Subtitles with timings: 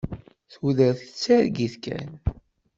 [0.51, 2.11] Tudert d targit kan.